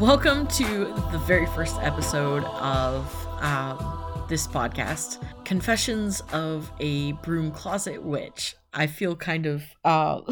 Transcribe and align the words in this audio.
Welcome 0.00 0.48
to 0.48 0.86
the 1.12 1.22
very 1.24 1.46
first 1.46 1.76
episode 1.80 2.42
of 2.44 3.06
um, 3.40 4.24
this 4.28 4.44
podcast, 4.44 5.24
Confessions 5.44 6.20
of 6.32 6.70
a 6.80 7.12
Broom 7.12 7.52
Closet 7.52 8.02
Witch. 8.02 8.56
I 8.72 8.88
feel 8.88 9.14
kind 9.14 9.46
of, 9.46 9.62
uh, 9.84 10.20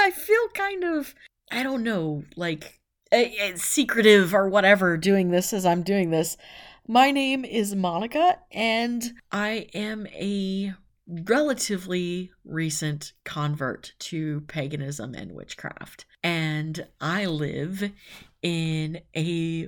I 0.00 0.10
feel 0.10 0.48
kind 0.54 0.82
of, 0.82 1.14
I 1.52 1.62
don't 1.62 1.84
know, 1.84 2.24
like 2.34 2.80
uh, 3.12 3.22
secretive 3.54 4.34
or 4.34 4.48
whatever 4.48 4.96
doing 4.96 5.30
this 5.30 5.52
as 5.52 5.64
I'm 5.64 5.82
doing 5.82 6.10
this. 6.10 6.36
My 6.88 7.12
name 7.12 7.44
is 7.44 7.76
Monica, 7.76 8.40
and 8.50 9.12
I 9.30 9.68
am 9.72 10.08
a 10.08 10.74
relatively 11.06 12.32
recent 12.44 13.12
convert 13.24 13.92
to 14.00 14.40
paganism 14.42 15.14
and 15.14 15.32
witchcraft. 15.32 16.04
And 16.22 16.86
I 17.00 17.26
live 17.26 17.92
in 18.46 19.00
a 19.16 19.66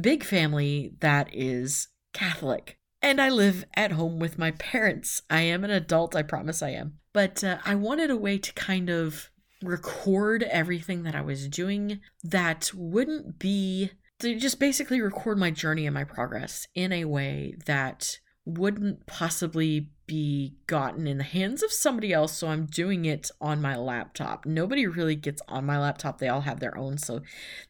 big 0.00 0.24
family 0.24 0.94
that 0.98 1.28
is 1.32 1.86
Catholic. 2.12 2.76
And 3.00 3.20
I 3.20 3.28
live 3.28 3.64
at 3.74 3.92
home 3.92 4.18
with 4.18 4.36
my 4.36 4.50
parents. 4.50 5.22
I 5.30 5.42
am 5.42 5.62
an 5.62 5.70
adult, 5.70 6.16
I 6.16 6.22
promise 6.22 6.60
I 6.60 6.70
am. 6.70 6.98
But 7.12 7.44
uh, 7.44 7.58
I 7.64 7.76
wanted 7.76 8.10
a 8.10 8.16
way 8.16 8.36
to 8.38 8.52
kind 8.54 8.90
of 8.90 9.30
record 9.62 10.42
everything 10.42 11.04
that 11.04 11.14
I 11.14 11.20
was 11.20 11.46
doing 11.46 12.00
that 12.24 12.72
wouldn't 12.74 13.38
be 13.38 13.92
to 14.18 14.36
just 14.36 14.58
basically 14.58 15.00
record 15.00 15.38
my 15.38 15.52
journey 15.52 15.86
and 15.86 15.94
my 15.94 16.04
progress 16.04 16.66
in 16.74 16.92
a 16.92 17.04
way 17.04 17.54
that 17.66 18.18
wouldn't 18.44 19.06
possibly 19.06 19.90
be 20.06 20.54
gotten 20.66 21.06
in 21.06 21.18
the 21.18 21.24
hands 21.24 21.62
of 21.62 21.70
somebody 21.72 22.12
else, 22.12 22.32
so 22.36 22.48
I'm 22.48 22.66
doing 22.66 23.04
it 23.04 23.30
on 23.40 23.62
my 23.62 23.76
laptop. 23.76 24.44
Nobody 24.44 24.86
really 24.86 25.14
gets 25.14 25.40
on 25.46 25.66
my 25.66 25.78
laptop, 25.78 26.18
they 26.18 26.28
all 26.28 26.40
have 26.40 26.60
their 26.60 26.76
own, 26.76 26.98
so 26.98 27.20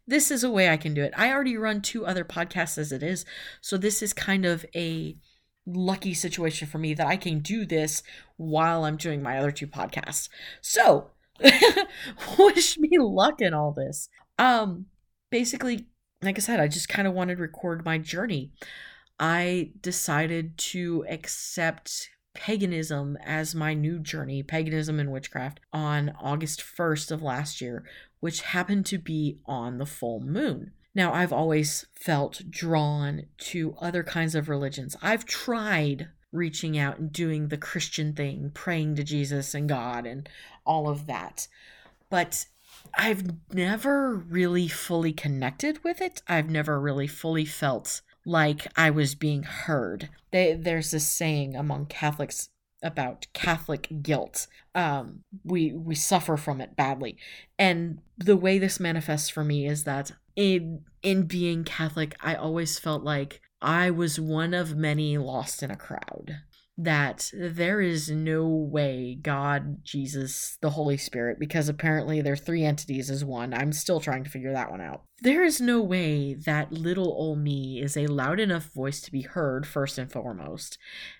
this 0.06 0.30
is 0.30 0.42
a 0.42 0.50
way 0.50 0.70
I 0.70 0.76
can 0.76 0.94
do 0.94 1.02
it. 1.02 1.12
I 1.16 1.30
already 1.30 1.56
run 1.56 1.82
two 1.82 2.06
other 2.06 2.24
podcasts 2.24 2.78
as 2.78 2.92
it 2.92 3.02
is, 3.02 3.24
so 3.60 3.76
this 3.76 4.02
is 4.02 4.12
kind 4.12 4.46
of 4.46 4.64
a 4.74 5.16
lucky 5.66 6.14
situation 6.14 6.66
for 6.66 6.78
me 6.78 6.94
that 6.94 7.06
I 7.06 7.16
can 7.16 7.40
do 7.40 7.66
this 7.66 8.02
while 8.36 8.84
I'm 8.84 8.96
doing 8.96 9.22
my 9.22 9.38
other 9.38 9.50
two 9.50 9.66
podcasts. 9.66 10.28
So, 10.60 11.10
wish 12.38 12.78
me 12.78 12.98
luck 12.98 13.40
in 13.40 13.54
all 13.54 13.72
this. 13.72 14.08
Um 14.38 14.86
basically, 15.30 15.86
like 16.22 16.38
I 16.38 16.40
said, 16.40 16.60
I 16.60 16.68
just 16.68 16.88
kind 16.88 17.08
of 17.08 17.14
wanted 17.14 17.36
to 17.36 17.42
record 17.42 17.84
my 17.84 17.98
journey. 17.98 18.52
I 19.20 19.72
decided 19.82 20.56
to 20.58 21.04
accept 21.08 22.08
paganism 22.32 23.18
as 23.22 23.54
my 23.54 23.74
new 23.74 23.98
journey, 23.98 24.42
paganism 24.42 24.98
and 24.98 25.12
witchcraft, 25.12 25.60
on 25.72 26.14
August 26.18 26.62
1st 26.62 27.10
of 27.10 27.22
last 27.22 27.60
year, 27.60 27.84
which 28.20 28.40
happened 28.40 28.86
to 28.86 28.98
be 28.98 29.38
on 29.44 29.76
the 29.76 29.86
full 29.86 30.20
moon. 30.20 30.72
Now, 30.94 31.12
I've 31.12 31.32
always 31.32 31.86
felt 31.94 32.50
drawn 32.50 33.26
to 33.38 33.76
other 33.78 34.02
kinds 34.02 34.34
of 34.34 34.48
religions. 34.48 34.96
I've 35.02 35.26
tried 35.26 36.08
reaching 36.32 36.78
out 36.78 36.98
and 36.98 37.12
doing 37.12 37.48
the 37.48 37.58
Christian 37.58 38.14
thing, 38.14 38.50
praying 38.54 38.96
to 38.96 39.04
Jesus 39.04 39.54
and 39.54 39.68
God 39.68 40.06
and 40.06 40.28
all 40.64 40.88
of 40.88 41.06
that. 41.06 41.46
But 42.08 42.46
I've 42.94 43.24
never 43.52 44.14
really 44.14 44.68
fully 44.68 45.12
connected 45.12 45.84
with 45.84 46.00
it. 46.00 46.22
I've 46.26 46.48
never 46.48 46.80
really 46.80 47.06
fully 47.06 47.44
felt 47.44 48.00
like 48.24 48.66
I 48.76 48.90
was 48.90 49.14
being 49.14 49.42
heard. 49.42 50.08
They, 50.30 50.54
there's 50.54 50.90
this 50.90 51.08
saying 51.08 51.56
among 51.56 51.86
Catholics 51.86 52.50
about 52.82 53.26
Catholic 53.32 53.88
guilt. 54.02 54.46
Um, 54.74 55.24
we 55.44 55.72
we 55.72 55.94
suffer 55.94 56.36
from 56.36 56.60
it 56.60 56.76
badly, 56.76 57.16
and 57.58 57.98
the 58.16 58.36
way 58.36 58.58
this 58.58 58.80
manifests 58.80 59.28
for 59.28 59.44
me 59.44 59.66
is 59.66 59.84
that 59.84 60.12
in 60.36 60.84
in 61.02 61.24
being 61.24 61.64
Catholic, 61.64 62.16
I 62.20 62.34
always 62.34 62.78
felt 62.78 63.02
like 63.02 63.40
I 63.60 63.90
was 63.90 64.18
one 64.18 64.54
of 64.54 64.76
many 64.76 65.18
lost 65.18 65.62
in 65.62 65.70
a 65.70 65.76
crowd 65.76 66.40
that 66.82 67.30
there 67.34 67.80
is 67.80 68.10
no 68.10 68.46
way 68.48 69.18
God, 69.20 69.84
Jesus, 69.84 70.56
the 70.62 70.70
Holy 70.70 70.96
Spirit, 70.96 71.38
because 71.38 71.68
apparently 71.68 72.22
they're 72.22 72.36
three 72.36 72.64
entities 72.64 73.10
as 73.10 73.24
one. 73.24 73.52
I'm 73.52 73.72
still 73.72 74.00
trying 74.00 74.24
to 74.24 74.30
figure 74.30 74.52
that 74.52 74.70
one 74.70 74.80
out. 74.80 75.02
There 75.20 75.44
is 75.44 75.60
no 75.60 75.82
way 75.82 76.32
that 76.32 76.72
little 76.72 77.08
old 77.08 77.38
me 77.38 77.82
is 77.82 77.96
a 77.96 78.06
loud 78.06 78.40
enough 78.40 78.72
voice 78.72 79.02
to 79.02 79.12
be 79.12 79.22
heard, 79.22 79.66
first 79.66 79.98
and 79.98 80.10
foremost. 80.10 80.78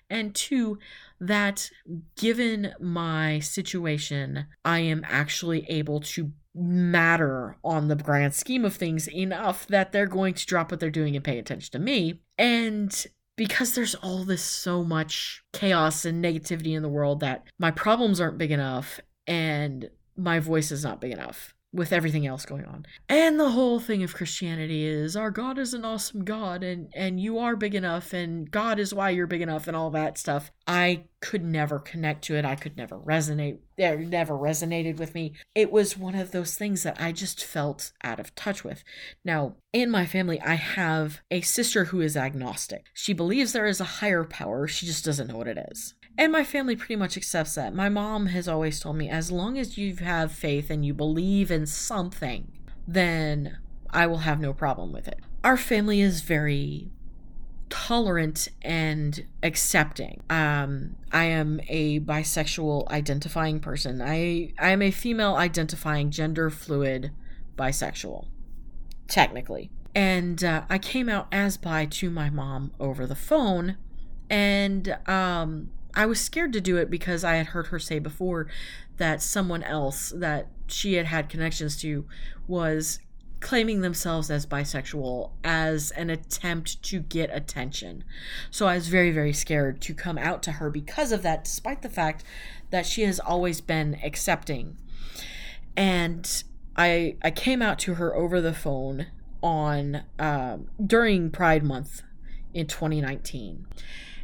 And 0.09 0.33
two, 0.33 0.79
that 1.19 1.69
given 2.17 2.73
my 2.79 3.39
situation, 3.39 4.47
I 4.65 4.79
am 4.79 5.05
actually 5.07 5.65
able 5.69 5.99
to 5.99 6.31
matter 6.55 7.57
on 7.63 7.87
the 7.87 7.95
grand 7.95 8.33
scheme 8.33 8.65
of 8.65 8.75
things 8.75 9.07
enough 9.07 9.67
that 9.67 9.91
they're 9.91 10.07
going 10.07 10.33
to 10.33 10.45
drop 10.45 10.71
what 10.71 10.79
they're 10.79 10.89
doing 10.89 11.15
and 11.15 11.23
pay 11.23 11.37
attention 11.37 11.71
to 11.71 11.79
me. 11.79 12.21
And 12.37 13.05
because 13.35 13.73
there's 13.73 13.95
all 13.95 14.23
this 14.23 14.43
so 14.43 14.83
much 14.83 15.43
chaos 15.53 16.05
and 16.05 16.23
negativity 16.23 16.75
in 16.75 16.81
the 16.81 16.89
world 16.89 17.19
that 17.21 17.43
my 17.57 17.71
problems 17.71 18.19
aren't 18.19 18.37
big 18.37 18.51
enough 18.51 18.99
and 19.27 19.89
my 20.17 20.39
voice 20.39 20.71
is 20.71 20.83
not 20.83 21.01
big 21.01 21.11
enough 21.11 21.53
with 21.73 21.93
everything 21.93 22.27
else 22.27 22.45
going 22.45 22.65
on. 22.65 22.85
And 23.07 23.39
the 23.39 23.51
whole 23.51 23.79
thing 23.79 24.03
of 24.03 24.13
Christianity 24.13 24.85
is 24.85 25.15
our 25.15 25.31
God 25.31 25.57
is 25.57 25.73
an 25.73 25.85
awesome 25.85 26.25
God 26.25 26.63
and 26.63 26.91
and 26.93 27.19
you 27.19 27.39
are 27.39 27.55
big 27.55 27.75
enough 27.75 28.13
and 28.13 28.49
God 28.49 28.79
is 28.79 28.93
why 28.93 29.11
you're 29.11 29.27
big 29.27 29.41
enough 29.41 29.67
and 29.67 29.75
all 29.75 29.89
that 29.91 30.17
stuff. 30.17 30.51
I 30.67 31.05
could 31.21 31.45
never 31.45 31.79
connect 31.79 32.23
to 32.25 32.35
it. 32.35 32.43
I 32.43 32.55
could 32.55 32.75
never 32.75 32.97
resonate. 32.97 33.59
It 33.77 33.99
never 33.99 34.33
resonated 34.33 34.97
with 34.97 35.15
me. 35.15 35.33
It 35.55 35.71
was 35.71 35.97
one 35.97 36.15
of 36.15 36.31
those 36.31 36.55
things 36.55 36.83
that 36.83 36.99
I 36.99 37.11
just 37.11 37.43
felt 37.43 37.93
out 38.03 38.19
of 38.19 38.35
touch 38.35 38.63
with. 38.63 38.83
Now, 39.23 39.55
in 39.71 39.89
my 39.89 40.05
family, 40.05 40.41
I 40.41 40.55
have 40.55 41.21
a 41.29 41.41
sister 41.41 41.85
who 41.85 42.01
is 42.01 42.17
agnostic. 42.17 42.85
She 42.93 43.13
believes 43.13 43.53
there 43.53 43.65
is 43.65 43.79
a 43.79 43.85
higher 43.85 44.23
power, 44.23 44.67
she 44.67 44.85
just 44.85 45.05
doesn't 45.05 45.27
know 45.27 45.37
what 45.37 45.47
it 45.47 45.57
is. 45.71 45.93
And 46.17 46.31
my 46.31 46.43
family 46.43 46.75
pretty 46.75 46.97
much 46.97 47.17
accepts 47.17 47.55
that. 47.55 47.73
My 47.73 47.89
mom 47.89 48.27
has 48.27 48.47
always 48.47 48.79
told 48.79 48.97
me 48.97 49.09
as 49.09 49.31
long 49.31 49.57
as 49.57 49.77
you 49.77 49.95
have 49.97 50.31
faith 50.31 50.69
and 50.69 50.85
you 50.85 50.93
believe 50.93 51.49
in 51.49 51.65
something, 51.65 52.51
then 52.87 53.57
I 53.89 54.07
will 54.07 54.19
have 54.19 54.39
no 54.39 54.53
problem 54.53 54.91
with 54.91 55.07
it. 55.07 55.19
Our 55.43 55.57
family 55.57 56.01
is 56.01 56.21
very 56.21 56.91
tolerant 57.69 58.49
and 58.61 59.25
accepting. 59.41 60.21
Um, 60.29 60.97
I 61.11 61.23
am 61.25 61.61
a 61.67 61.99
bisexual 62.01 62.89
identifying 62.89 63.59
person. 63.59 64.01
I 64.01 64.53
I 64.59 64.69
am 64.69 64.81
a 64.81 64.91
female 64.91 65.35
identifying 65.35 66.11
gender 66.11 66.49
fluid 66.49 67.11
bisexual, 67.57 68.27
technically. 69.07 69.71
And 69.95 70.43
uh, 70.43 70.63
I 70.69 70.77
came 70.77 71.09
out 71.09 71.27
as 71.31 71.57
bi 71.57 71.85
to 71.85 72.09
my 72.09 72.29
mom 72.29 72.71
over 72.79 73.07
the 73.07 73.15
phone, 73.15 73.77
and 74.29 74.97
um, 75.07 75.71
I 75.93 76.05
was 76.05 76.19
scared 76.19 76.53
to 76.53 76.61
do 76.61 76.77
it 76.77 76.89
because 76.89 77.23
I 77.23 77.35
had 77.35 77.47
heard 77.47 77.67
her 77.67 77.79
say 77.79 77.99
before 77.99 78.47
that 78.97 79.21
someone 79.21 79.63
else 79.63 80.13
that 80.15 80.47
she 80.67 80.93
had 80.93 81.07
had 81.07 81.29
connections 81.29 81.77
to 81.81 82.05
was 82.47 82.99
claiming 83.39 83.81
themselves 83.81 84.29
as 84.29 84.45
bisexual 84.45 85.31
as 85.43 85.91
an 85.91 86.09
attempt 86.09 86.81
to 86.83 86.99
get 86.99 87.29
attention. 87.35 88.03
So 88.51 88.67
I 88.67 88.75
was 88.75 88.87
very, 88.87 89.11
very 89.11 89.33
scared 89.33 89.81
to 89.81 89.93
come 89.93 90.17
out 90.17 90.43
to 90.43 90.53
her 90.53 90.69
because 90.69 91.11
of 91.11 91.23
that, 91.23 91.43
despite 91.43 91.81
the 91.81 91.89
fact 91.89 92.23
that 92.69 92.85
she 92.85 93.01
has 93.01 93.19
always 93.19 93.59
been 93.59 93.99
accepting. 94.03 94.77
And 95.75 96.43
I 96.77 97.17
I 97.21 97.31
came 97.31 97.61
out 97.61 97.79
to 97.79 97.95
her 97.95 98.15
over 98.15 98.39
the 98.39 98.53
phone 98.53 99.07
on 99.41 100.03
um, 100.19 100.69
during 100.85 101.31
Pride 101.31 101.63
Month 101.63 102.03
in 102.53 102.67
2019 102.67 103.65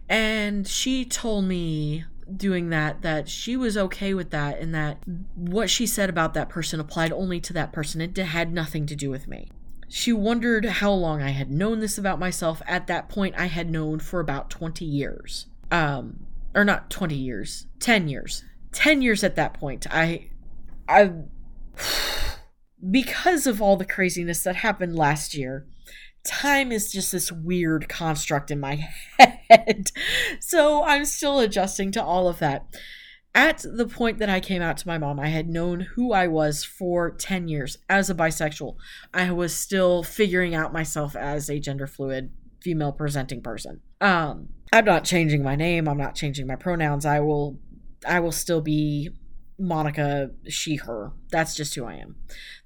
and 0.09 0.68
she 0.68 1.06
told 1.06 1.45
me 1.45 2.06
doing 2.35 2.69
that 2.69 3.01
that 3.01 3.29
she 3.29 3.56
was 3.56 3.78
okay 3.78 4.13
with 4.13 4.31
that 4.31 4.59
and 4.59 4.76
that 4.76 4.97
what 5.35 5.70
she 5.70 5.85
said 5.85 6.09
about 6.09 6.34
that 6.34 6.49
person 6.49 6.79
applied 6.79 7.11
only 7.11 7.40
to 7.40 7.53
that 7.53 7.72
person. 7.72 8.02
It 8.02 8.17
had 8.17 8.52
nothing 8.52 8.85
to 8.87 8.96
do 8.96 9.09
with 9.09 9.28
me. 9.28 9.49
She 9.90 10.11
wondered 10.11 10.66
how 10.66 10.91
long 10.91 11.22
I 11.22 11.29
had 11.29 11.49
known 11.49 11.79
this 11.79 11.97
about 11.97 12.20
myself. 12.20 12.61
At 12.67 12.87
that 12.87 13.08
point, 13.08 13.35
I 13.37 13.46
had 13.46 13.70
known 13.70 13.99
for 13.99 14.20
about 14.20 14.49
20 14.49 14.84
years. 14.84 15.47
Um, 15.72 16.28
or 16.53 16.66
not 16.66 16.90
20 16.90 17.16
years, 17.16 17.67
10 17.79 18.08
years. 18.08 18.43
10 18.73 19.02
years 19.02 19.23
at 19.23 19.35
that 19.35 19.53
point. 19.53 19.87
I, 19.90 20.29
I, 20.90 21.14
because 22.91 23.47
of 23.47 23.61
all 23.61 23.78
the 23.78 23.85
craziness 23.85 24.43
that 24.43 24.58
happened 24.58 24.96
last 24.97 25.34
year, 25.34 25.66
time 26.28 26.72
is 26.72 26.91
just 26.91 27.12
this 27.12 27.32
weird 27.32 27.90
construct 27.90 28.52
in 28.52 28.59
my 28.59 28.88
head. 29.50 29.91
so 30.40 30.84
I'm 30.84 31.06
still 31.06 31.40
adjusting 31.40 31.91
to 31.94 32.03
all 32.03 32.28
of 32.28 32.40
that. 32.40 32.66
At 33.34 33.64
the 33.72 33.88
point 33.88 34.18
that 34.18 34.29
I 34.29 34.40
came 34.40 34.62
out 34.62 34.78
to 34.78 34.88
my 34.88 34.97
mom, 34.97 35.20
I 35.20 35.28
had 35.28 35.47
known 35.47 35.82
who 35.82 36.12
I 36.12 36.28
was 36.28 36.64
for 36.64 37.12
10 37.12 37.47
years 37.47 37.78
as 37.88 38.09
a 38.09 38.16
bisexual. 38.16 38.76
I 39.14 39.32
was 39.32 39.56
still 39.56 40.03
figuring 40.03 40.56
out 40.56 40.74
myself 40.74 41.16
as 41.16 41.50
a 41.50 41.59
gender 41.59 41.88
fluid 41.88 42.32
female 42.62 42.91
presenting 42.91 43.41
person. 43.41 43.82
Um 44.02 44.50
I'm 44.74 44.85
not 44.85 45.06
changing 45.06 45.44
my 45.44 45.56
name, 45.56 45.88
I'm 45.88 45.97
not 45.97 46.16
changing 46.16 46.47
my 46.47 46.56
pronouns. 46.56 47.06
I 47.06 47.20
will 47.20 47.59
I 48.06 48.20
will 48.20 48.32
still 48.32 48.62
be 48.62 49.12
Monica 49.59 50.32
she 50.47 50.76
her. 50.76 51.12
That's 51.32 51.56
just 51.56 51.74
who 51.76 51.85
I 51.85 51.96
am. 51.96 52.16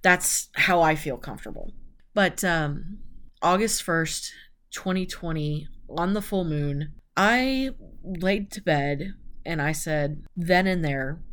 That's 0.02 0.50
how 0.54 0.81
I 0.81 0.96
feel 0.96 1.18
comfortable. 1.18 1.72
But 2.13 2.44
um, 2.44 3.00
August 3.41 3.83
1st, 3.85 4.29
2020, 4.71 5.67
on 5.89 6.13
the 6.13 6.21
full 6.21 6.45
moon, 6.45 6.93
I 7.17 7.71
laid 8.03 8.51
to 8.51 8.61
bed 8.61 9.15
and 9.45 9.61
I 9.61 9.71
said, 9.71 10.23
then 10.35 10.67
and 10.67 10.85
there, 10.85 11.23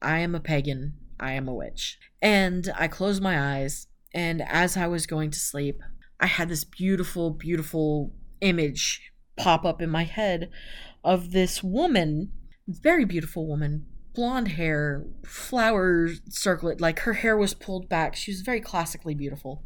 I 0.00 0.18
am 0.18 0.34
a 0.34 0.40
pagan, 0.40 0.94
I 1.18 1.32
am 1.32 1.48
a 1.48 1.54
witch. 1.54 1.98
And 2.22 2.72
I 2.76 2.86
closed 2.86 3.22
my 3.22 3.56
eyes, 3.58 3.88
and 4.14 4.42
as 4.42 4.76
I 4.76 4.86
was 4.86 5.06
going 5.06 5.30
to 5.32 5.38
sleep, 5.38 5.80
I 6.20 6.26
had 6.26 6.48
this 6.48 6.64
beautiful, 6.64 7.30
beautiful 7.30 8.12
image 8.40 9.10
pop 9.36 9.64
up 9.64 9.82
in 9.82 9.90
my 9.90 10.04
head 10.04 10.50
of 11.02 11.32
this 11.32 11.62
woman, 11.64 12.30
very 12.68 13.04
beautiful 13.04 13.46
woman, 13.48 13.86
blonde 14.14 14.48
hair, 14.48 15.04
flower 15.24 16.10
circlet, 16.28 16.80
like 16.80 17.00
her 17.00 17.14
hair 17.14 17.36
was 17.36 17.54
pulled 17.54 17.88
back. 17.88 18.14
She 18.14 18.30
was 18.30 18.42
very 18.42 18.60
classically 18.60 19.14
beautiful, 19.14 19.64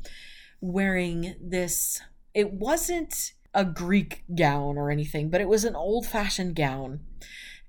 wearing 0.65 1.35
this. 1.41 2.01
It 2.33 2.55
wasn't 2.55 3.33
a 3.53 3.65
Greek 3.65 4.25
gown 4.35 4.79
or 4.79 4.91
anything, 4.91 5.29
but 5.29 5.41
it 5.41 5.49
was 5.49 5.65
an 5.65 5.77
old 5.77 6.07
fashioned 6.07 6.57
gown. 6.57 7.01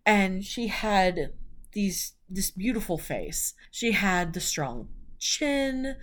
And 0.05 0.43
she 0.43 0.67
had 0.67 1.33
these 1.73 2.13
this 2.27 2.49
beautiful 2.51 2.97
face. 2.97 3.53
She 3.69 3.91
had 3.91 4.33
the 4.33 4.39
strong 4.39 4.87
chin, 5.19 5.95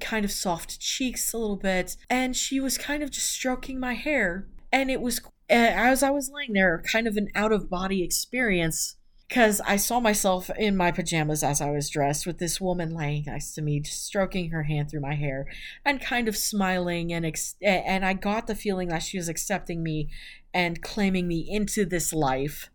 kind 0.00 0.24
of 0.24 0.30
soft 0.30 0.80
cheeks 0.80 1.32
a 1.32 1.38
little 1.38 1.56
bit, 1.56 1.96
and 2.08 2.36
she 2.36 2.60
was 2.60 2.78
kind 2.78 3.02
of 3.02 3.10
just 3.10 3.30
stroking 3.30 3.80
my 3.80 3.94
hair. 3.94 4.46
And 4.72 4.90
it 4.90 5.00
was 5.00 5.20
as 5.48 6.02
I 6.02 6.10
was 6.10 6.30
laying 6.32 6.52
there, 6.52 6.82
kind 6.90 7.06
of 7.06 7.16
an 7.16 7.28
out 7.34 7.52
of 7.52 7.68
body 7.68 8.02
experience 8.02 8.96
because 9.28 9.60
I 9.66 9.76
saw 9.76 9.98
myself 9.98 10.50
in 10.56 10.76
my 10.76 10.92
pajamas 10.92 11.42
as 11.42 11.60
I 11.60 11.70
was 11.70 11.90
dressed 11.90 12.26
with 12.26 12.38
this 12.38 12.60
woman 12.60 12.94
laying 12.94 13.24
next 13.26 13.54
to 13.54 13.62
me, 13.62 13.82
stroking 13.82 14.50
her 14.50 14.64
hand 14.64 14.90
through 14.90 15.00
my 15.00 15.14
hair 15.14 15.46
and 15.84 16.00
kind 16.00 16.28
of 16.28 16.36
smiling 16.36 17.12
and 17.12 17.26
ex- 17.26 17.56
and 17.60 18.04
I 18.04 18.12
got 18.12 18.46
the 18.46 18.54
feeling 18.54 18.88
that 18.88 19.02
she 19.02 19.18
was 19.18 19.28
accepting 19.28 19.82
me 19.82 20.08
and 20.54 20.82
claiming 20.82 21.26
me 21.26 21.46
into 21.48 21.84
this 21.84 22.12
life 22.12 22.70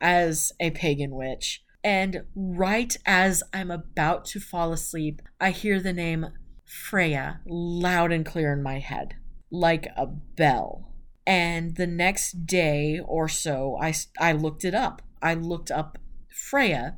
as 0.00 0.52
a 0.60 0.70
pagan 0.70 1.14
witch. 1.14 1.62
And 1.82 2.24
right 2.34 2.96
as 3.04 3.42
I'm 3.52 3.70
about 3.70 4.24
to 4.26 4.40
fall 4.40 4.72
asleep, 4.72 5.22
I 5.40 5.50
hear 5.50 5.80
the 5.80 5.92
name 5.92 6.26
Freya 6.64 7.40
loud 7.46 8.12
and 8.12 8.24
clear 8.24 8.52
in 8.52 8.62
my 8.62 8.78
head, 8.78 9.14
like 9.50 9.88
a 9.96 10.06
bell. 10.06 10.92
And 11.26 11.76
the 11.76 11.86
next 11.86 12.46
day 12.46 13.00
or 13.04 13.28
so, 13.28 13.76
I, 13.80 13.92
I 14.20 14.32
looked 14.32 14.64
it 14.64 14.74
up 14.74 15.02
I 15.22 15.34
looked 15.34 15.70
up 15.70 15.98
Freya 16.28 16.96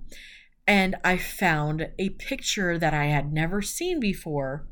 and 0.66 0.96
I 1.02 1.16
found 1.16 1.90
a 1.98 2.10
picture 2.10 2.78
that 2.78 2.92
I 2.92 3.06
had 3.06 3.32
never 3.32 3.62
seen 3.62 4.00
before 4.00 4.66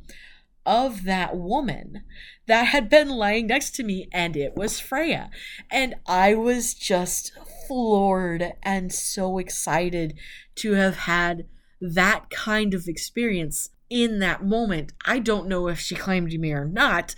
of 0.66 1.04
that 1.04 1.36
woman 1.36 2.02
that 2.46 2.64
had 2.64 2.90
been 2.90 3.08
lying 3.08 3.46
next 3.46 3.74
to 3.76 3.84
me, 3.84 4.08
and 4.12 4.36
it 4.36 4.56
was 4.56 4.80
Freya. 4.80 5.30
And 5.70 5.94
I 6.06 6.34
was 6.34 6.74
just 6.74 7.32
floored 7.66 8.52
and 8.62 8.92
so 8.92 9.38
excited 9.38 10.14
to 10.56 10.72
have 10.72 10.96
had 10.96 11.46
that 11.80 12.28
kind 12.30 12.74
of 12.74 12.88
experience 12.88 13.70
in 13.88 14.18
that 14.18 14.44
moment. 14.44 14.92
I 15.04 15.20
don't 15.20 15.48
know 15.48 15.68
if 15.68 15.78
she 15.78 15.94
claimed 15.94 16.32
me 16.32 16.52
or 16.52 16.64
not, 16.64 17.14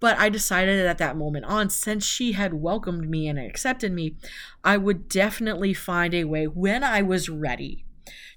but 0.00 0.18
I 0.18 0.28
decided 0.28 0.86
at 0.86 0.98
that 0.98 1.16
moment 1.16 1.44
on, 1.44 1.70
since 1.70 2.04
she 2.04 2.32
had 2.32 2.54
welcomed 2.54 3.08
me 3.08 3.28
and 3.28 3.38
accepted 3.38 3.92
me, 3.92 4.16
I 4.64 4.76
would 4.76 5.08
definitely 5.08 5.74
find 5.74 6.14
a 6.14 6.24
way 6.24 6.46
when 6.46 6.84
I 6.84 7.02
was 7.02 7.28
ready 7.28 7.84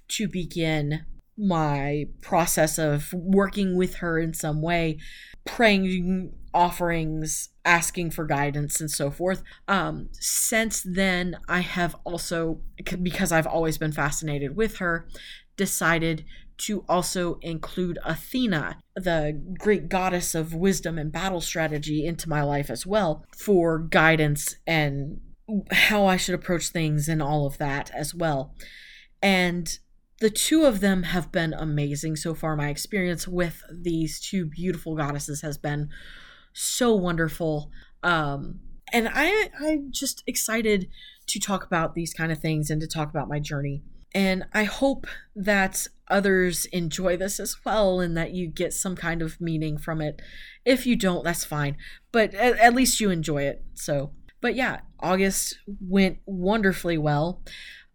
to 0.08 0.28
begin 0.28 1.06
my 1.36 2.06
process 2.20 2.78
of 2.78 3.12
working 3.12 3.76
with 3.76 3.96
her 3.96 4.18
in 4.18 4.34
some 4.34 4.60
way, 4.60 4.98
praying 5.44 6.32
offerings, 6.54 7.48
asking 7.64 8.10
for 8.10 8.26
guidance, 8.26 8.80
and 8.80 8.90
so 8.90 9.10
forth. 9.10 9.42
Um, 9.66 10.08
since 10.12 10.82
then, 10.82 11.38
I 11.48 11.60
have 11.60 11.96
also, 12.04 12.60
because 13.02 13.32
I've 13.32 13.46
always 13.46 13.78
been 13.78 13.92
fascinated 13.92 14.54
with 14.56 14.76
her, 14.76 15.08
decided 15.56 16.24
to 16.58 16.84
also 16.88 17.38
include 17.40 17.98
Athena, 18.04 18.78
the 18.94 19.40
Greek 19.58 19.88
goddess 19.88 20.34
of 20.34 20.54
wisdom 20.54 20.98
and 20.98 21.10
battle 21.10 21.40
strategy, 21.40 22.06
into 22.06 22.28
my 22.28 22.42
life 22.42 22.70
as 22.70 22.86
well 22.86 23.24
for 23.36 23.78
guidance 23.78 24.56
and 24.66 25.20
how 25.70 26.06
I 26.06 26.16
should 26.16 26.34
approach 26.34 26.68
things 26.68 27.08
and 27.08 27.22
all 27.22 27.46
of 27.46 27.58
that 27.58 27.90
as 27.94 28.14
well. 28.14 28.54
And 29.20 29.78
the 30.20 30.30
two 30.30 30.64
of 30.64 30.80
them 30.80 31.02
have 31.02 31.32
been 31.32 31.52
amazing 31.52 32.16
so 32.16 32.34
far. 32.34 32.54
My 32.54 32.68
experience 32.68 33.26
with 33.26 33.62
these 33.70 34.20
two 34.20 34.46
beautiful 34.46 34.96
goddesses 34.96 35.42
has 35.42 35.58
been 35.58 35.88
so 36.52 36.94
wonderful. 36.94 37.70
Um, 38.04 38.60
and 38.92 39.08
I, 39.12 39.50
I'm 39.60 39.90
just 39.90 40.22
excited 40.26 40.88
to 41.26 41.40
talk 41.40 41.64
about 41.64 41.94
these 41.94 42.14
kind 42.14 42.30
of 42.30 42.38
things 42.38 42.70
and 42.70 42.80
to 42.80 42.86
talk 42.86 43.10
about 43.10 43.28
my 43.28 43.40
journey. 43.40 43.82
And 44.14 44.44
I 44.52 44.64
hope 44.64 45.06
that 45.34 45.86
others 46.08 46.66
enjoy 46.66 47.16
this 47.16 47.40
as 47.40 47.56
well 47.64 48.00
and 48.00 48.16
that 48.16 48.32
you 48.32 48.46
get 48.46 48.74
some 48.74 48.94
kind 48.94 49.22
of 49.22 49.40
meaning 49.40 49.78
from 49.78 50.00
it. 50.00 50.20
If 50.64 50.86
you 50.86 50.96
don't, 50.96 51.24
that's 51.24 51.44
fine. 51.44 51.76
But 52.12 52.34
at, 52.34 52.58
at 52.58 52.74
least 52.74 53.00
you 53.00 53.10
enjoy 53.10 53.44
it. 53.44 53.64
So, 53.74 54.12
but 54.40 54.54
yeah, 54.54 54.80
August 55.00 55.58
went 55.80 56.18
wonderfully 56.26 56.98
well. 56.98 57.42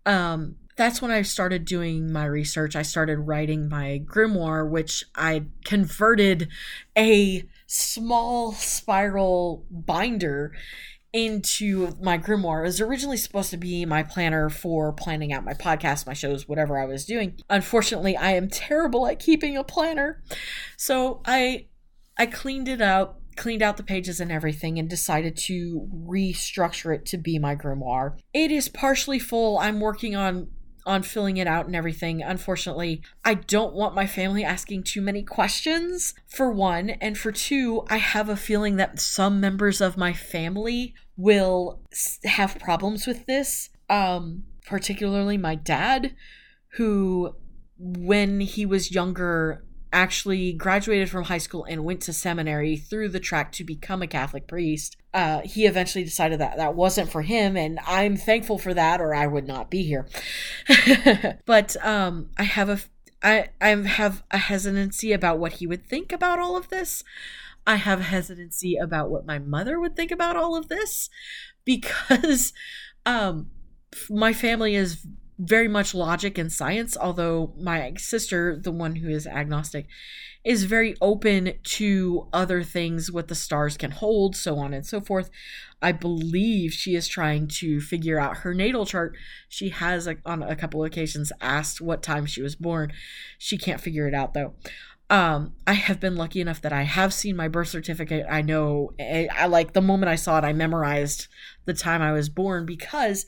Um, 0.06 0.56
that's 0.76 1.02
when 1.02 1.12
I 1.12 1.24
started 1.24 1.66
doing 1.66 2.12
my 2.12 2.26
research. 2.26 2.76
I 2.76 2.84
started 2.84 3.20
writing 3.20 3.68
my 3.68 4.02
grimoire, 4.06 4.70
which 4.70 5.04
I 5.16 5.46
converted 5.66 6.50
a 6.98 7.44
small 7.66 8.54
spiral 8.54 9.66
binder 9.70 10.54
into 11.14 11.96
my 12.02 12.18
grimoire. 12.18 12.62
It 12.62 12.68
was 12.68 12.82
originally 12.82 13.18
supposed 13.18 13.50
to 13.52 13.58
be 13.58 13.86
my 13.86 14.04
planner 14.04 14.50
for 14.50 14.92
planning 14.94 15.34
out 15.34 15.46
my 15.46 15.54
podcast, 15.54 16.06
my 16.06 16.14
shows, 16.14 16.48
whatever 16.48 16.80
I 16.80 16.86
was 16.86 17.06
doing. 17.06 17.40
Unfortunately, 17.50 18.16
I 18.18 18.32
am 18.32 18.50
terrible 18.50 19.08
at 19.08 19.20
keeping 19.20 19.58
a 19.58 19.64
planner. 19.64 20.22
So 20.76 21.22
I 21.26 21.68
I 22.18 22.26
cleaned 22.26 22.68
it 22.68 22.82
out, 22.82 23.20
cleaned 23.36 23.62
out 23.62 23.78
the 23.78 23.84
pages 23.84 24.20
and 24.20 24.32
everything 24.32 24.78
and 24.80 24.90
decided 24.90 25.38
to 25.38 25.88
restructure 25.94 26.94
it 26.94 27.06
to 27.08 27.18
be 27.18 27.40
my 27.40 27.56
grimoire. 27.56 28.18
It 28.34 28.52
is 28.52 28.68
partially 28.68 29.20
full. 29.20 29.60
I'm 29.60 29.80
working 29.80 30.16
on 30.16 30.50
on 30.88 31.04
filling 31.04 31.38
it 31.38 31.48
out 31.48 31.66
and 31.68 31.76
everything. 31.76 32.22
Unfortunately, 32.22 33.02
I 33.24 33.36
don't 33.36 33.74
want 33.74 33.94
my 33.94 34.08
family 34.08 34.44
asking 34.44 34.84
too 34.84 35.02
many 35.02 35.24
questions, 35.24 36.14
for 36.28 36.52
one. 36.52 36.90
And 36.90 37.18
for 37.18 37.32
two, 37.32 37.84
I 37.90 37.98
have 37.98 38.30
a 38.30 38.36
feeling 38.36 38.78
that 38.78 39.00
some 39.00 39.40
members 39.40 39.82
of 39.82 39.98
my 39.98 40.14
family 40.14 40.96
will 41.16 41.82
have 42.24 42.60
problems 42.60 43.06
with 43.06 43.26
this. 43.26 43.70
Um, 43.90 44.44
particularly 44.66 45.38
my 45.38 45.56
dad, 45.56 46.14
who, 46.74 47.36
when 47.78 48.42
he 48.42 48.66
was 48.66 48.92
younger, 48.92 49.64
actually 49.92 50.54
graduated 50.54 51.10
from 51.10 51.26
high 51.26 51.38
school 51.38 51.66
and 51.66 51.84
went 51.84 52.02
to 52.02 52.14
seminary 52.14 52.76
through 52.78 53.10
the 53.10 53.20
track 53.20 53.52
to 53.54 53.64
become 53.64 54.02
a 54.02 54.08
Catholic 54.08 54.48
priest. 54.48 54.98
Uh, 55.14 55.42
he 55.42 55.66
eventually 55.66 56.04
decided 56.04 56.40
that 56.40 56.58
that 56.58 56.76
wasn't 56.76 57.12
for 57.12 57.22
him, 57.22 57.58
and 57.58 57.80
I'm 57.86 58.18
thankful 58.18 58.58
for 58.58 58.74
that, 58.74 59.02
or 59.02 59.16
I 59.16 59.28
would 59.28 59.48
not 59.48 59.70
be 59.70 59.84
here. 59.84 60.08
but 61.46 61.76
um, 61.86 62.30
I 62.38 62.44
have 62.44 62.70
a 62.70 62.80
I 63.24 63.50
I 63.60 63.70
have 63.70 64.24
a 64.32 64.38
hesitancy 64.38 65.12
about 65.12 65.40
what 65.40 65.54
he 65.54 65.68
would 65.68 65.88
think 65.88 66.12
about 66.12 66.40
all 66.40 66.56
of 66.56 66.70
this. 66.70 67.04
I 67.66 67.76
have 67.76 68.00
hesitancy 68.02 68.78
about 68.78 69.10
what 69.10 69.26
my 69.26 69.40
mother 69.40 69.80
would 69.80 69.96
think 69.96 70.12
about 70.12 70.38
all 70.38 70.56
of 70.56 70.70
this 70.70 71.10
because 71.66 72.54
um, 73.06 73.50
my 74.10 74.34
family 74.34 74.76
is 74.76 75.06
very 75.40 75.68
much 75.68 75.94
logic 75.94 76.38
and 76.38 76.52
science, 76.52 76.98
although 77.00 77.54
my 77.60 77.94
sister, 77.98 78.58
the 78.58 78.72
one 78.72 78.96
who 78.96 79.10
is 79.10 79.28
agnostic, 79.28 79.88
is 80.44 80.64
very 80.64 80.96
open 81.02 81.54
to 81.64 82.28
other 82.34 82.64
things 82.64 83.12
what 83.12 83.28
the 83.28 83.36
stars 83.36 83.78
can 83.78 83.92
hold, 83.92 84.36
so 84.36 84.58
on 84.58 84.74
and 84.74 84.86
so 84.86 85.00
forth. 85.00 85.30
I 85.82 85.92
believe 85.92 86.74
she 86.74 86.96
is 86.96 87.08
trying 87.08 87.48
to 87.50 87.80
figure 87.82 88.20
out 88.20 88.38
her 88.38 88.54
natal 88.54 88.86
chart. 88.86 89.16
She 89.48 89.70
has, 89.70 90.08
on 90.26 90.42
a 90.42 90.56
couple 90.56 90.84
of 90.84 90.88
occasions, 90.88 91.32
asked 91.42 91.82
what 91.82 92.02
time 92.02 92.26
she 92.26 92.42
was 92.42 92.56
born. 92.56 92.92
She 93.38 93.58
can't 93.58 93.82
figure 93.82 94.08
it 94.08 94.14
out, 94.14 94.34
though. 94.34 94.54
Um, 95.10 95.54
I 95.66 95.74
have 95.74 96.00
been 96.00 96.16
lucky 96.16 96.42
enough 96.42 96.62
that 96.62 96.74
I 96.74 96.84
have 96.84 97.14
seen 97.14 97.36
my 97.36 97.48
birth 97.48 97.70
certificate. 97.70 98.26
I 98.30 98.42
know, 98.42 98.92
I, 99.00 99.04
eh, 99.04 99.28
I 99.34 99.46
like 99.46 99.74
the 99.74 99.82
moment 99.82 100.10
I 100.10 100.16
saw 100.16 100.38
it, 100.38 100.44
I 100.44 100.54
memorized 100.54 101.28
the 101.66 101.74
time 101.74 102.02
I 102.02 102.12
was 102.12 102.28
born 102.28 102.66
because 102.66 103.26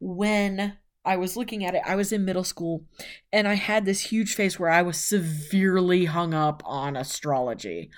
when 0.00 0.76
I 1.04 1.16
was 1.16 1.36
looking 1.36 1.64
at 1.64 1.74
it, 1.74 1.82
I 1.84 1.96
was 1.96 2.12
in 2.12 2.24
middle 2.24 2.44
school 2.44 2.84
and 3.32 3.46
I 3.46 3.54
had 3.54 3.84
this 3.84 4.00
huge 4.00 4.34
phase 4.34 4.58
where 4.58 4.70
I 4.70 4.82
was 4.82 4.96
severely 4.98 6.06
hung 6.06 6.34
up 6.34 6.62
on 6.64 6.96
astrology. 6.96 7.90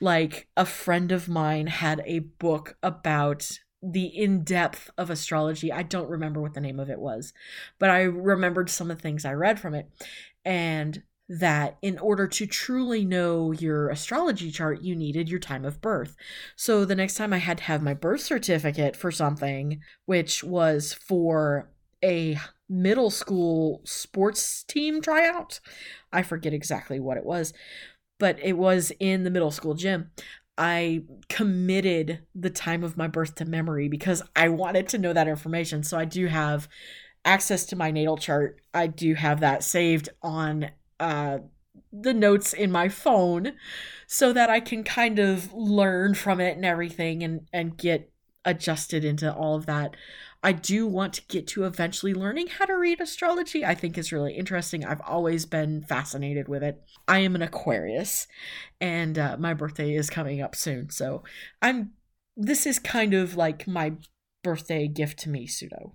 Like 0.00 0.48
a 0.56 0.64
friend 0.64 1.10
of 1.12 1.28
mine 1.28 1.66
had 1.66 2.02
a 2.06 2.20
book 2.20 2.76
about 2.82 3.58
the 3.82 4.06
in 4.06 4.44
depth 4.44 4.90
of 4.96 5.10
astrology. 5.10 5.72
I 5.72 5.82
don't 5.82 6.08
remember 6.08 6.40
what 6.40 6.54
the 6.54 6.60
name 6.60 6.80
of 6.80 6.90
it 6.90 7.00
was, 7.00 7.32
but 7.78 7.90
I 7.90 8.02
remembered 8.02 8.70
some 8.70 8.90
of 8.90 8.98
the 8.98 9.02
things 9.02 9.24
I 9.24 9.32
read 9.32 9.60
from 9.60 9.74
it. 9.74 9.90
And 10.44 11.02
that 11.28 11.78
in 11.80 11.98
order 11.98 12.26
to 12.26 12.46
truly 12.46 13.04
know 13.04 13.50
your 13.52 13.88
astrology 13.88 14.50
chart, 14.50 14.82
you 14.82 14.94
needed 14.94 15.28
your 15.28 15.40
time 15.40 15.64
of 15.64 15.80
birth. 15.80 16.16
So 16.54 16.84
the 16.84 16.94
next 16.94 17.14
time 17.14 17.32
I 17.32 17.38
had 17.38 17.58
to 17.58 17.64
have 17.64 17.82
my 17.82 17.94
birth 17.94 18.20
certificate 18.20 18.94
for 18.94 19.10
something, 19.10 19.80
which 20.04 20.44
was 20.44 20.92
for 20.92 21.70
a 22.04 22.38
middle 22.68 23.10
school 23.10 23.80
sports 23.84 24.62
team 24.64 25.00
tryout, 25.00 25.60
I 26.12 26.22
forget 26.22 26.52
exactly 26.52 27.00
what 27.00 27.16
it 27.16 27.24
was, 27.24 27.52
but 28.18 28.38
it 28.40 28.56
was 28.56 28.92
in 29.00 29.24
the 29.24 29.30
middle 29.30 29.50
school 29.50 29.74
gym. 29.74 30.10
I 30.56 31.02
committed 31.28 32.20
the 32.34 32.50
time 32.50 32.84
of 32.84 32.96
my 32.96 33.08
birth 33.08 33.34
to 33.36 33.44
memory 33.44 33.88
because 33.88 34.22
I 34.36 34.50
wanted 34.50 34.88
to 34.90 34.98
know 34.98 35.12
that 35.12 35.26
information. 35.26 35.82
So 35.82 35.98
I 35.98 36.04
do 36.04 36.26
have 36.28 36.68
access 37.24 37.64
to 37.66 37.76
my 37.76 37.90
natal 37.90 38.16
chart. 38.16 38.60
I 38.72 38.86
do 38.86 39.14
have 39.14 39.40
that 39.40 39.64
saved 39.64 40.10
on 40.22 40.70
uh, 41.00 41.38
the 41.92 42.14
notes 42.14 42.52
in 42.52 42.70
my 42.70 42.88
phone 42.88 43.54
so 44.06 44.32
that 44.32 44.50
I 44.50 44.60
can 44.60 44.84
kind 44.84 45.18
of 45.18 45.52
learn 45.52 46.14
from 46.14 46.40
it 46.40 46.56
and 46.56 46.64
everything 46.64 47.24
and, 47.24 47.48
and 47.52 47.76
get 47.76 48.12
adjusted 48.44 49.04
into 49.04 49.32
all 49.32 49.56
of 49.56 49.66
that. 49.66 49.96
I 50.44 50.52
do 50.52 50.86
want 50.86 51.14
to 51.14 51.22
get 51.26 51.46
to 51.48 51.64
eventually 51.64 52.12
learning 52.12 52.48
how 52.48 52.66
to 52.66 52.76
read 52.76 53.00
astrology. 53.00 53.64
I 53.64 53.74
think 53.74 53.96
is 53.96 54.12
really 54.12 54.34
interesting. 54.34 54.84
I've 54.84 55.00
always 55.00 55.46
been 55.46 55.82
fascinated 55.82 56.48
with 56.48 56.62
it. 56.62 56.82
I 57.08 57.20
am 57.20 57.34
an 57.34 57.40
Aquarius 57.40 58.28
and 58.78 59.18
uh, 59.18 59.38
my 59.38 59.54
birthday 59.54 59.94
is 59.94 60.10
coming 60.10 60.42
up 60.42 60.54
soon. 60.54 60.90
So 60.90 61.22
I'm 61.62 61.92
this 62.36 62.66
is 62.66 62.78
kind 62.78 63.14
of 63.14 63.36
like 63.36 63.66
my 63.66 63.94
birthday 64.42 64.86
gift 64.86 65.20
to 65.20 65.30
me 65.30 65.46
pseudo 65.46 65.94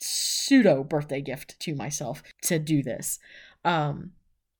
pseudo 0.00 0.84
birthday 0.84 1.22
gift 1.22 1.58
to 1.60 1.74
myself 1.74 2.22
to 2.42 2.58
do 2.58 2.82
this. 2.82 3.18
Um 3.64 4.12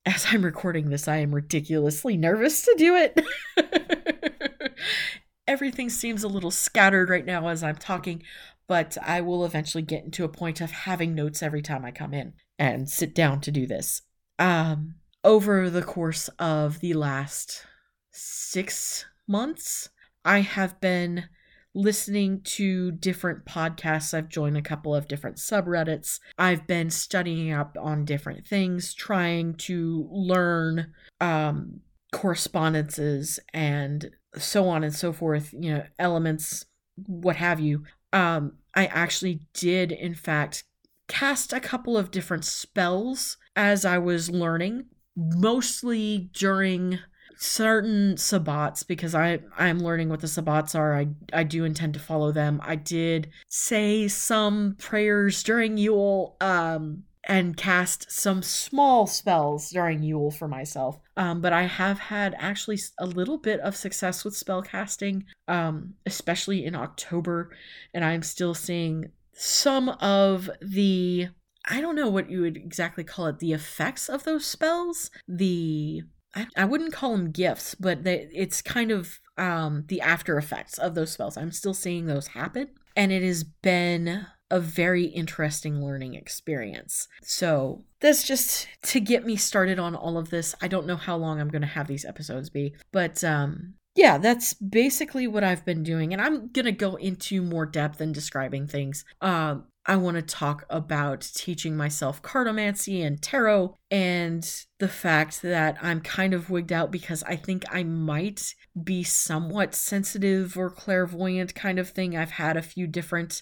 as 0.07 0.25
I'm 0.31 0.43
recording 0.43 0.89
this, 0.89 1.07
I 1.07 1.17
am 1.17 1.35
ridiculously 1.35 2.17
nervous 2.17 2.63
to 2.63 2.73
do 2.79 2.95
it. 2.95 4.73
Everything 5.47 5.89
seems 5.89 6.23
a 6.23 6.27
little 6.27 6.51
scattered 6.51 7.09
right 7.09 7.25
now 7.25 7.47
as 7.47 7.63
I'm 7.63 7.75
talking, 7.75 8.23
but 8.69 8.99
I 9.01 9.21
will 9.21 9.43
eventually 9.43 9.81
get 9.81 10.05
into 10.05 10.23
a 10.23 10.29
point 10.29 10.61
of 10.61 10.69
having 10.69 11.15
notes 11.15 11.41
every 11.41 11.63
time 11.63 11.83
I 11.83 11.89
come 11.89 12.13
in 12.13 12.33
and 12.59 12.87
sit 12.87 13.15
down 13.15 13.41
to 13.41 13.51
do 13.51 13.65
this. 13.65 14.03
Um, 14.37 14.93
over 15.23 15.71
the 15.71 15.81
course 15.81 16.29
of 16.37 16.79
the 16.79 16.93
last 16.93 17.65
six 18.11 19.05
months, 19.27 19.89
I 20.23 20.41
have 20.41 20.79
been 20.79 21.25
listening 21.73 22.41
to 22.41 22.91
different 22.91 23.45
podcasts. 23.45 24.13
I've 24.13 24.29
joined 24.29 24.57
a 24.57 24.61
couple 24.61 24.93
of 24.93 25.07
different 25.07 25.37
subreddits. 25.37 26.19
I've 26.37 26.67
been 26.67 26.91
studying 26.91 27.51
up 27.51 27.75
on 27.79 28.05
different 28.05 28.45
things, 28.45 28.93
trying 28.93 29.55
to 29.55 30.07
learn 30.11 30.93
um, 31.19 31.79
correspondences 32.11 33.39
and 33.51 34.11
so 34.35 34.69
on 34.69 34.83
and 34.83 34.93
so 34.93 35.11
forth, 35.11 35.53
you 35.57 35.73
know, 35.73 35.83
elements, 35.97 36.65
what 37.07 37.37
have 37.37 37.59
you. 37.59 37.83
Um, 38.13 38.53
I 38.75 38.85
actually 38.87 39.41
did, 39.53 39.91
in 39.91 40.13
fact, 40.15 40.63
cast 41.07 41.53
a 41.53 41.59
couple 41.59 41.97
of 41.97 42.11
different 42.11 42.45
spells 42.45 43.37
as 43.55 43.83
I 43.83 43.97
was 43.97 44.29
learning, 44.29 44.85
mostly 45.15 46.29
during 46.33 46.99
certain 47.41 48.15
sabbats 48.15 48.85
because 48.85 49.15
I 49.15 49.39
I'm 49.57 49.79
learning 49.79 50.09
what 50.09 50.19
the 50.19 50.27
sabbats 50.27 50.75
are. 50.75 50.93
I 50.93 51.07
I 51.31 51.43
do 51.43 51.63
intend 51.63 51.93
to 51.93 51.99
follow 51.99 52.31
them. 52.31 52.59
I 52.63 52.75
did 52.75 53.29
say 53.47 54.07
some 54.09 54.75
prayers 54.77 55.41
during 55.41 55.77
Yule 55.77 56.35
um 56.41 57.03
and 57.27 57.57
cast 57.57 58.11
some 58.11 58.41
small 58.41 59.05
spells 59.05 59.69
during 59.69 60.03
Yule 60.03 60.31
for 60.31 60.47
myself. 60.47 60.99
Um, 61.17 61.41
but 61.41 61.53
I 61.53 61.63
have 61.63 61.99
had 61.99 62.35
actually 62.39 62.79
a 62.97 63.05
little 63.05 63.37
bit 63.37 63.59
of 63.59 63.75
success 63.75 64.23
with 64.23 64.35
spell 64.35 64.61
casting, 64.61 65.25
um, 65.47 65.95
especially 66.05 66.65
in 66.65 66.75
October, 66.75 67.51
and 67.93 68.05
I'm 68.05 68.23
still 68.23 68.53
seeing 68.53 69.11
some 69.33 69.89
of 69.89 70.49
the 70.61 71.29
I 71.65 71.81
don't 71.81 71.95
know 71.95 72.09
what 72.09 72.29
you 72.29 72.41
would 72.41 72.57
exactly 72.57 73.03
call 73.03 73.27
it, 73.27 73.39
the 73.39 73.53
effects 73.53 74.09
of 74.09 74.23
those 74.23 74.45
spells, 74.45 75.11
the 75.27 76.01
I, 76.35 76.47
I 76.55 76.65
wouldn't 76.65 76.93
call 76.93 77.11
them 77.11 77.31
gifts, 77.31 77.75
but 77.75 78.03
they, 78.03 78.29
it's 78.33 78.61
kind 78.61 78.91
of 78.91 79.19
um, 79.37 79.85
the 79.87 80.01
after 80.01 80.37
effects 80.37 80.77
of 80.77 80.95
those 80.95 81.11
spells. 81.11 81.37
I'm 81.37 81.51
still 81.51 81.73
seeing 81.73 82.05
those 82.05 82.27
happen, 82.27 82.69
and 82.95 83.11
it 83.11 83.23
has 83.23 83.43
been 83.43 84.25
a 84.51 84.59
very 84.59 85.05
interesting 85.05 85.83
learning 85.83 86.15
experience. 86.15 87.07
So, 87.21 87.83
that's 87.99 88.23
just 88.23 88.67
to 88.83 88.99
get 88.99 89.25
me 89.25 89.35
started 89.35 89.79
on 89.79 89.95
all 89.95 90.17
of 90.17 90.29
this. 90.29 90.55
I 90.61 90.67
don't 90.67 90.87
know 90.87 90.95
how 90.95 91.17
long 91.17 91.39
I'm 91.39 91.49
going 91.49 91.61
to 91.61 91.67
have 91.67 91.87
these 91.87 92.05
episodes 92.05 92.49
be, 92.49 92.73
but 92.91 93.23
um 93.23 93.75
yeah, 93.95 94.17
that's 94.17 94.53
basically 94.53 95.27
what 95.27 95.43
I've 95.43 95.65
been 95.65 95.83
doing 95.83 96.13
and 96.13 96.21
I'm 96.21 96.47
going 96.49 96.65
to 96.65 96.71
go 96.71 96.95
into 96.95 97.41
more 97.41 97.65
depth 97.65 97.99
in 97.99 98.13
describing 98.13 98.67
things. 98.67 99.03
Um 99.21 99.65
I 99.85 99.95
want 99.95 100.15
to 100.17 100.21
talk 100.21 100.65
about 100.69 101.21
teaching 101.33 101.75
myself 101.75 102.21
cartomancy 102.21 103.03
and 103.03 103.19
tarot 103.19 103.75
and 103.89 104.47
the 104.77 104.87
fact 104.87 105.41
that 105.41 105.77
I'm 105.81 105.99
kind 106.01 106.33
of 106.33 106.51
wigged 106.51 106.71
out 106.71 106.91
because 106.91 107.23
I 107.23 107.35
think 107.35 107.65
I 107.71 107.83
might 107.83 108.53
be 108.83 109.03
somewhat 109.03 109.73
sensitive 109.73 110.55
or 110.57 110.69
clairvoyant 110.69 111.55
kind 111.55 111.79
of 111.79 111.89
thing. 111.89 112.15
I've 112.15 112.31
had 112.31 112.55
a 112.55 112.61
few 112.61 112.85
different 112.85 113.41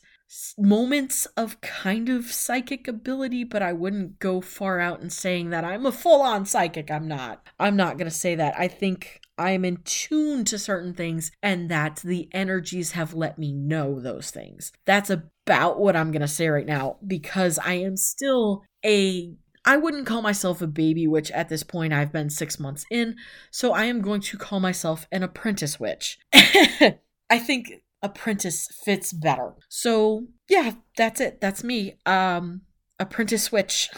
moments 0.58 1.26
of 1.38 1.62
kind 1.62 2.10
of 2.10 2.26
psychic 2.26 2.88
ability, 2.88 3.44
but 3.44 3.62
I 3.62 3.74
wouldn't 3.74 4.20
go 4.20 4.42
far 4.42 4.80
out 4.80 5.02
in 5.02 5.10
saying 5.10 5.50
that 5.52 5.64
I'm 5.64 5.86
a 5.86 5.92
full 5.92 6.22
on 6.22 6.46
psychic. 6.46 6.92
I'm 6.92 7.08
not. 7.08 7.46
I'm 7.60 7.76
not 7.76 7.98
going 7.98 8.10
to 8.10 8.16
say 8.16 8.36
that. 8.36 8.54
I 8.58 8.68
think 8.68 9.22
I'm 9.38 9.64
in 9.64 9.78
tune 9.84 10.44
to 10.46 10.58
certain 10.58 10.94
things 10.94 11.32
and 11.42 11.70
that 11.70 12.02
the 12.04 12.28
energies 12.34 12.92
have 12.94 13.14
let 13.14 13.38
me 13.38 13.54
know 13.54 14.00
those 14.00 14.32
things. 14.32 14.72
That's 14.86 15.10
about 15.10 15.80
what 15.80 15.96
I'm 15.96 16.12
going 16.12 16.22
to 16.22 16.28
say 16.28 16.48
right 16.48 16.66
now 16.66 16.98
because 17.06 17.60
I 17.60 17.74
am 17.74 17.98
still 17.98 18.64
a 18.86 19.34
I 19.66 19.76
wouldn't 19.76 20.08
call 20.08 20.22
myself 20.22 20.62
a 20.62 20.68
baby 20.68 21.08
witch 21.08 21.30
at 21.32 21.50
this 21.50 21.62
point. 21.62 21.92
I've 21.92 22.14
been 22.14 22.30
six 22.30 22.58
months 22.58 22.86
in, 22.90 23.18
so 23.52 23.74
I 23.74 23.84
am 23.84 24.00
going 24.00 24.22
to 24.22 24.38
call 24.38 24.62
myself 24.62 25.08
an 25.12 25.24
apprentice 25.24 25.78
witch. 25.78 26.20
I 26.34 27.38
think 27.38 27.74
apprentice 28.02 28.68
fits 28.84 29.14
better. 29.14 29.54
So 29.70 30.28
yeah, 30.50 30.74
that's 30.96 31.20
it. 31.20 31.42
That's 31.42 31.64
me. 31.64 31.96
Um, 32.06 32.62
apprentice 33.00 33.52
witch. 33.52 33.90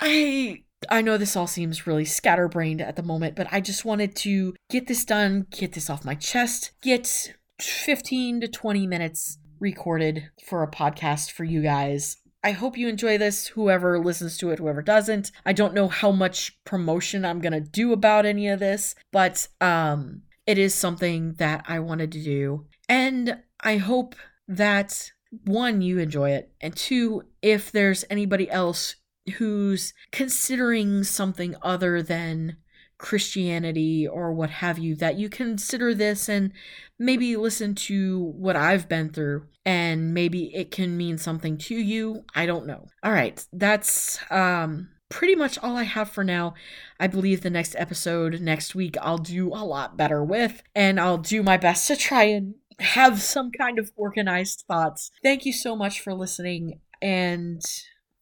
I 0.00 0.62
I 0.90 1.00
know 1.00 1.16
this 1.16 1.36
all 1.36 1.46
seems 1.46 1.86
really 1.86 2.04
scatterbrained 2.04 2.80
at 2.80 2.96
the 2.96 3.02
moment, 3.02 3.36
but 3.36 3.48
I 3.50 3.60
just 3.60 3.84
wanted 3.84 4.14
to 4.16 4.54
get 4.68 4.86
this 4.86 5.04
done, 5.04 5.46
get 5.50 5.72
this 5.72 5.88
off 5.88 6.04
my 6.04 6.14
chest, 6.14 6.72
get 6.82 7.34
15 7.60 8.42
to 8.42 8.48
20 8.48 8.86
minutes 8.86 9.38
recorded 9.60 10.30
for 10.46 10.62
a 10.62 10.70
podcast 10.70 11.30
for 11.30 11.44
you 11.44 11.62
guys. 11.62 12.18
I 12.42 12.50
hope 12.50 12.76
you 12.76 12.88
enjoy 12.88 13.16
this, 13.16 13.46
whoever 13.46 13.98
listens 13.98 14.36
to 14.38 14.50
it, 14.50 14.58
whoever 14.58 14.82
doesn't. 14.82 15.32
I 15.46 15.54
don't 15.54 15.72
know 15.72 15.88
how 15.88 16.12
much 16.12 16.58
promotion 16.64 17.24
I'm 17.24 17.40
going 17.40 17.54
to 17.54 17.60
do 17.60 17.92
about 17.92 18.26
any 18.26 18.48
of 18.48 18.60
this, 18.60 18.94
but 19.12 19.48
um 19.60 20.22
it 20.46 20.58
is 20.58 20.74
something 20.74 21.34
that 21.38 21.64
I 21.68 21.78
wanted 21.78 22.12
to 22.12 22.22
do. 22.22 22.66
And 22.88 23.42
I 23.60 23.76
hope 23.78 24.14
that 24.48 25.10
one 25.44 25.82
you 25.82 25.98
enjoy 25.98 26.30
it 26.30 26.52
and 26.60 26.76
two 26.76 27.22
if 27.42 27.72
there's 27.72 28.04
anybody 28.08 28.48
else 28.50 28.96
who's 29.36 29.92
considering 30.12 31.02
something 31.02 31.56
other 31.62 32.02
than 32.02 32.56
Christianity 32.98 34.06
or 34.06 34.32
what 34.32 34.50
have 34.50 34.78
you, 34.78 34.94
that 34.96 35.16
you 35.18 35.28
consider 35.28 35.94
this 35.94 36.28
and 36.28 36.52
maybe 36.98 37.36
listen 37.36 37.74
to 37.74 38.32
what 38.36 38.56
I've 38.56 38.88
been 38.88 39.10
through 39.10 39.46
and 39.64 40.14
maybe 40.14 40.54
it 40.54 40.70
can 40.70 40.96
mean 40.96 41.18
something 41.18 41.58
to 41.58 41.74
you. 41.74 42.24
I 42.34 42.46
don't 42.46 42.66
know. 42.66 42.86
All 43.02 43.12
right, 43.12 43.44
that's 43.52 44.18
um 44.30 44.88
pretty 45.10 45.34
much 45.34 45.58
all 45.58 45.76
I 45.76 45.84
have 45.84 46.10
for 46.10 46.24
now. 46.24 46.54
I 46.98 47.06
believe 47.06 47.42
the 47.42 47.50
next 47.50 47.76
episode 47.76 48.40
next 48.40 48.74
week 48.74 48.96
I'll 49.00 49.18
do 49.18 49.48
a 49.48 49.64
lot 49.64 49.96
better 49.96 50.24
with 50.24 50.62
and 50.74 50.98
I'll 50.98 51.18
do 51.18 51.42
my 51.42 51.56
best 51.56 51.86
to 51.88 51.96
try 51.96 52.24
and 52.24 52.54
have 52.80 53.20
some 53.22 53.50
kind 53.50 53.78
of 53.78 53.92
organized 53.96 54.64
thoughts. 54.66 55.10
Thank 55.22 55.44
you 55.46 55.52
so 55.52 55.76
much 55.76 56.00
for 56.00 56.14
listening 56.14 56.80
and 57.00 57.62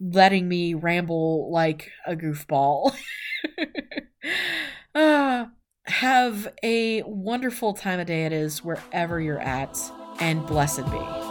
letting 0.00 0.48
me 0.48 0.74
ramble 0.74 1.50
like 1.52 1.90
a 2.06 2.16
goofball. 2.16 2.94
uh, 4.94 5.46
have 5.86 6.52
a 6.62 7.02
wonderful 7.02 7.74
time 7.74 8.00
of 8.00 8.06
day 8.06 8.24
it 8.24 8.32
is 8.32 8.64
wherever 8.64 9.20
you're 9.20 9.40
at, 9.40 9.78
and 10.20 10.46
blessed 10.46 10.84
be. 10.90 11.21